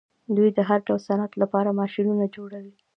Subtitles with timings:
[0.35, 2.73] دوی د هر ډول صنعت لپاره ماشینونه جوړوي.